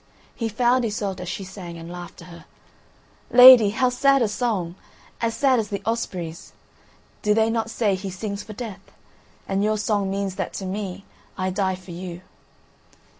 [0.33, 2.45] He found Iseult as she sang, and laughed to her:
[3.29, 4.73] "Lady, how sad a song!
[5.21, 6.53] as sad as the Osprey's;
[7.21, 8.91] do they not say he sings for death?
[9.47, 11.05] and your song means that to me;
[11.37, 12.21] I die for you."